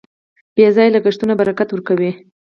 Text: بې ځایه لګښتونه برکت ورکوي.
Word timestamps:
بې 0.55 0.67
ځایه 0.75 0.93
لګښتونه 0.95 1.33
برکت 1.39 1.69
ورکوي. 1.71 2.11